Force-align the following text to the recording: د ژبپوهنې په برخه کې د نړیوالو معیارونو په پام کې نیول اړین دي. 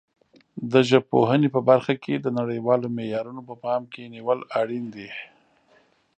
د 0.71 0.73
ژبپوهنې 0.89 1.49
په 1.55 1.61
برخه 1.69 1.93
کې 2.03 2.13
د 2.19 2.27
نړیوالو 2.39 2.87
معیارونو 2.97 3.41
په 3.49 3.55
پام 3.63 3.81
کې 3.93 4.11
نیول 4.15 4.39
اړین 4.61 4.85
دي. 4.95 5.09